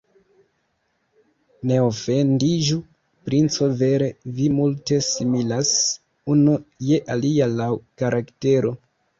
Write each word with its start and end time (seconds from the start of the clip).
Ne 1.71 1.75
ofendiĝu, 1.87 2.79
princo, 3.29 3.67
vere, 3.83 4.07
vi 4.39 4.49
multe 4.55 4.99
similas 5.11 5.75
unu 6.37 6.57
je 6.89 7.03
alia 7.19 7.53
laŭ 7.61 7.71
karaktero. 8.05 8.75